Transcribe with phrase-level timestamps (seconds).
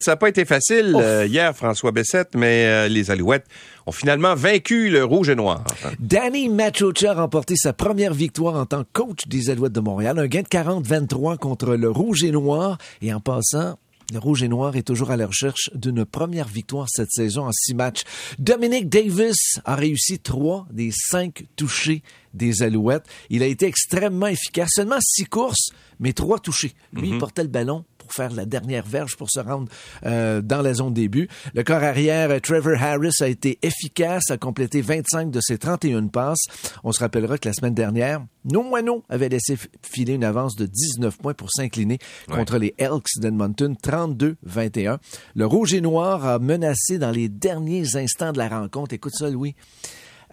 [0.00, 3.46] Ça n'a pas été facile euh, hier, François Bessette, mais euh, les Alouettes
[3.84, 5.64] ont finalement vaincu le Rouge et Noir.
[5.98, 10.20] Danny Machocha a remporté sa première victoire en tant que coach des Alouettes de Montréal.
[10.20, 12.78] Un gain de 40-23 contre le Rouge et Noir.
[13.02, 13.76] Et en passant,
[14.12, 17.52] le Rouge et Noir est toujours à la recherche d'une première victoire cette saison en
[17.52, 18.02] six matchs.
[18.38, 22.04] Dominic Davis a réussi trois des cinq touchés
[22.34, 23.06] des Alouettes.
[23.30, 24.70] Il a été extrêmement efficace.
[24.74, 26.74] Seulement six courses, mais trois touchés.
[26.92, 29.68] Lui, il portait le ballon pour faire la dernière verge pour se rendre
[30.06, 31.28] euh, dans la zone début.
[31.54, 36.06] Le corps arrière, euh, Trevor Harris, a été efficace, a complété 25 de ses 31
[36.06, 36.46] passes.
[36.84, 40.64] On se rappellera que la semaine dernière, nos moineaux avaient laissé filer une avance de
[40.64, 41.98] 19 points pour s'incliner
[42.30, 44.98] contre les Elks d'Edmonton, 32-21.
[45.34, 48.94] Le Rouge et Noir a menacé dans les derniers instants de la rencontre.
[48.94, 49.54] Écoute ça, Louis.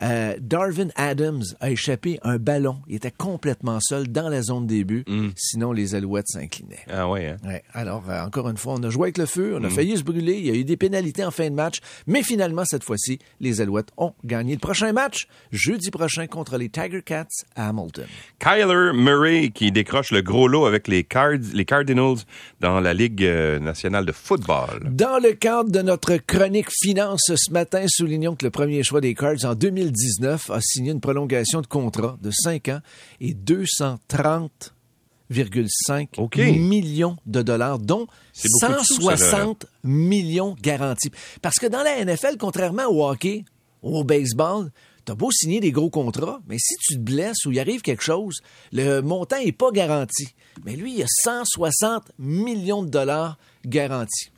[0.01, 2.77] Euh, Darvin Adams a échappé un ballon.
[2.87, 5.03] Il était complètement seul dans la zone début.
[5.07, 5.29] Mm.
[5.35, 6.85] Sinon, les Alouettes s'inclinaient.
[6.91, 7.37] Ah ouais, hein?
[7.45, 7.63] Ouais.
[7.73, 9.65] Alors, euh, encore une fois, on a joué avec le feu, on Mm.
[9.65, 11.77] a failli se brûler, il y a eu des pénalités en fin de match,
[12.07, 14.53] mais finalement, cette fois-ci, les Alouettes ont gagné.
[14.53, 18.05] Le prochain match, jeudi prochain, contre les Tiger Cats à Hamilton.
[18.39, 22.17] Kyler Murray qui décroche le gros lot avec les, Cards, les Cardinals
[22.59, 24.89] dans la Ligue euh, nationale de football.
[24.91, 29.13] Dans le cadre de notre chronique finance ce matin, soulignons que le premier choix des
[29.13, 29.55] Cards en
[29.85, 32.79] 2019 a signé une prolongation de contrat de 5 ans
[33.19, 36.37] et 230,5 OK.
[36.37, 39.17] millions de dollars, dont C'est beaucoup de sous, ça, là.
[39.17, 41.11] 160 millions garantis.
[41.41, 43.45] Parce que dans la NFL, contrairement au hockey
[43.81, 44.71] ou au baseball,
[45.05, 48.01] T'as beau signer des gros contrats, mais si tu te blesses ou il arrive quelque
[48.01, 50.29] chose, le montant n'est pas garanti.
[50.65, 54.31] Mais lui, il a 160 millions de dollars garantis.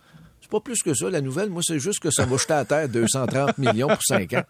[0.49, 1.49] C'est pas plus que ça, la nouvelle.
[1.49, 4.43] Moi, c'est juste que ça m'a jeté à terre 230 millions pour 5 ans.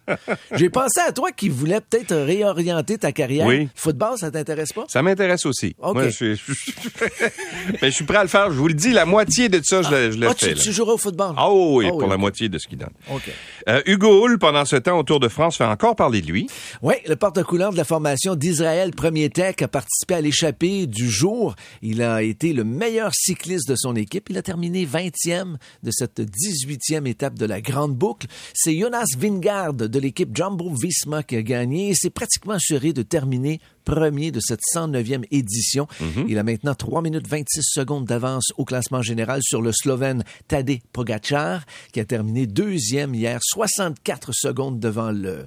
[0.53, 3.47] J'ai pensé à toi qui voulais peut-être réorienter ta carrière.
[3.47, 3.67] Oui.
[3.73, 4.85] Football, ça t'intéresse pas?
[4.89, 5.75] Ça m'intéresse aussi.
[5.79, 5.95] OK.
[5.95, 6.41] Moi, je, suis-
[7.81, 8.51] Mais je suis prêt à le faire.
[8.51, 10.49] Je vous le dis, la moitié de ça, je je le Ah, fais.
[10.49, 10.61] tu, là.
[10.61, 11.33] tu joueras au football?
[11.35, 12.93] Ah oui, Ah pour oui, la moitié de ce qu'il donne.
[13.11, 13.31] OK.
[13.67, 16.47] Euh, Hugo Hull, pendant ce temps au Tour de France, fait encore parler de lui.
[16.83, 21.55] Oui, le porte-couleur de la formation d'Israël Premier Tech a participé à l'échappée du jour.
[21.81, 24.27] Il a été le meilleur cycliste de son équipe.
[24.29, 25.55] Il a terminé 20e
[25.87, 28.27] de cette 18e étape de la Grande Boucle.
[28.53, 33.03] C'est Jonas Vingard de l'équipe Jumbo Visma qui a gagné et s'est pratiquement assuré de
[33.03, 35.87] terminer premier de cette 109e édition.
[36.27, 40.81] Il a maintenant 3 minutes 26 secondes d'avance au classement général sur le Slovène Tadej
[40.91, 45.45] Pogacar, qui a terminé deuxième hier, 64 secondes devant le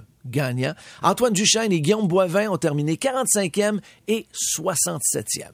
[1.01, 5.45] Antoine Duchesne et Guillaume Boivin ont terminé 45e et 67e.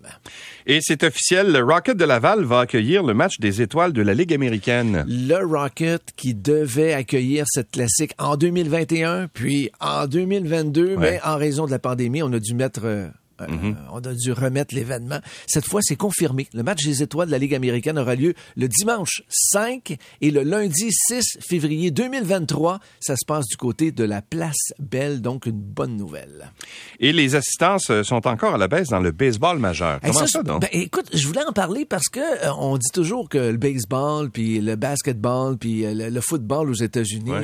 [0.65, 4.13] Et c'est officiel, le Rocket de Laval va accueillir le match des étoiles de la
[4.13, 5.05] Ligue américaine.
[5.07, 11.65] Le Rocket qui devait accueillir cette classique en 2021, puis en 2022, mais en raison
[11.65, 13.11] de la pandémie, on a dû mettre...
[13.41, 15.19] euh, euh, On a dû remettre l'événement.
[15.47, 16.47] Cette fois, c'est confirmé.
[16.53, 20.43] Le match des étoiles de la Ligue américaine aura lieu le dimanche 5 et le
[20.43, 22.79] lundi 6 février 2023.
[22.99, 26.51] Ça se passe du côté de la Place Belle, donc une bonne nouvelle.
[26.99, 29.99] Et les assistances sont encore à la baisse dans le baseball majeur.
[30.01, 30.61] Comment ça, donc?
[30.61, 34.29] ben, écoute, je voulais en parler parce que euh, on dit toujours que le baseball,
[34.31, 37.43] puis le basketball, puis euh, le, le football aux États-Unis, Ouais.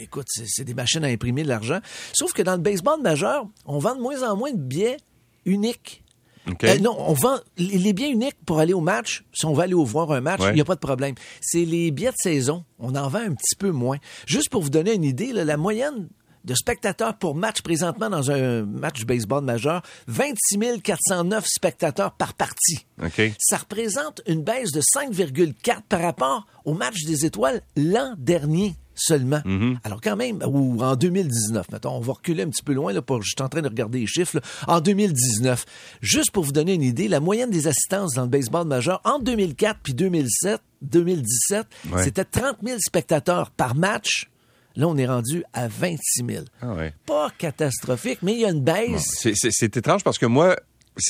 [0.00, 1.80] écoute, c'est c'est des machines à imprimer de l'argent.
[2.12, 4.96] Sauf que dans le baseball majeur, on vend de moins en moins de billets
[5.44, 6.02] uniques.
[6.50, 6.64] OK.
[6.64, 9.24] Euh, non, on vend les billets uniques pour aller au match.
[9.32, 10.54] Si on va aller au voir un match, il Ouais.
[10.54, 11.14] n'y a pas de problème.
[11.40, 12.64] C'est les billets de saison.
[12.78, 13.96] On en vend un petit peu moins.
[14.26, 16.08] Juste pour vous donner une idée, là, la moyenne
[16.44, 22.34] de spectateurs pour match présentement dans un match de baseball majeur, 26 409 spectateurs par
[22.34, 22.86] partie.
[23.02, 23.32] OK.
[23.38, 29.40] Ça représente une baisse de 5,4 par rapport au match des étoiles l'an dernier seulement.
[29.82, 33.02] Alors quand même, ou en 2019, mettons, on va reculer un petit peu loin, là,
[33.02, 34.42] pour, je suis en train de regarder les chiffres, là.
[34.68, 35.64] en 2019.
[36.00, 39.24] Juste pour vous donner une idée, la moyenne des assistances dans le baseball majeur entre
[39.24, 42.04] 2004 puis 2007, 2017, Ouais.
[42.04, 44.30] c'était 30 000 spectateurs par match.
[44.76, 46.44] Là, on est rendu à 26 000.
[46.60, 46.92] Ah ouais.
[47.06, 49.04] Pas catastrophique, mais il y a une baisse.
[49.20, 50.56] C'est- C'est c'est étrange parce que moi,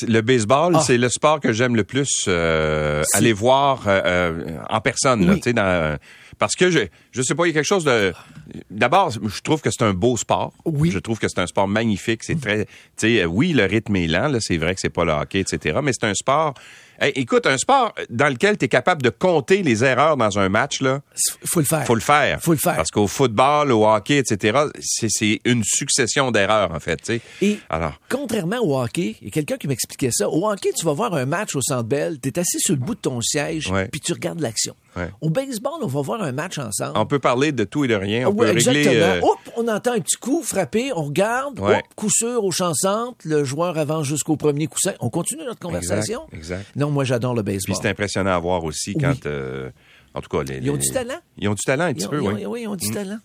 [0.07, 0.81] le baseball, Ah.
[0.81, 5.25] c'est le sport que j'aime le plus euh, aller voir euh, euh, en personne.
[5.25, 5.39] là, Oui.
[5.39, 5.97] tu sais, dans-
[6.37, 6.79] parce que je,
[7.11, 8.13] je sais pas, il y a quelque chose de.
[8.69, 10.53] D'abord, je trouve que c'est un beau sport.
[10.65, 10.91] Oui.
[10.91, 12.23] Je trouve que c'est un sport magnifique.
[12.23, 14.27] C'est très, tu sais, euh, oui, le rythme est lent.
[14.27, 15.79] Là, c'est vrai que c'est pas le hockey, etc.
[15.83, 16.53] Mais c'est un sport.
[16.99, 20.47] Hey, écoute, un sport dans lequel tu es capable de compter les erreurs dans un
[20.47, 21.01] match là.
[21.43, 21.85] Faut le faire.
[21.85, 22.41] Faut le faire.
[22.41, 22.77] Faut le faire.
[22.77, 26.97] Parce qu'au football, au hockey, etc., c'est c'est une succession d'erreurs, en fait.
[26.97, 27.21] tu sais.
[27.41, 30.29] Et Alors, contrairement au hockey, il y a quelqu'un qui m'expliquait ça.
[30.29, 32.79] Au hockey, tu vas voir un match au Centre Bell, tu es assis sur le
[32.79, 34.75] bout de ton siège, puis tu regardes l'action.
[34.95, 35.09] Ouais.
[35.21, 36.97] Au baseball, on va voir un match ensemble.
[36.97, 38.27] on peut parler de tout et de rien.
[38.27, 38.87] On Ouais, peut régler.
[38.87, 41.83] euh, Hop, on entend un petit coup frappé, on regarde, Ouais.
[41.95, 44.93] coup sûr au champ centre, le joueur avance jusqu'au premier coussin.
[45.01, 46.21] On continue notre conversation?
[46.31, 46.65] exact.
[46.75, 47.75] Non, moi j'adore le Puis baseball.
[47.81, 49.01] c'est impressionnant à voir aussi Oui.
[49.01, 49.69] quand euh,
[50.17, 51.19] En tout cas, les, Ils ont du talent.
[51.37, 52.45] Ils ont du talent un Ils petit ont- peu, ils ont- oui.
[52.45, 53.17] oui, ils ont du talent.